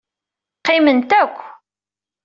Qqiment 0.59 1.09
akk. 1.21 1.37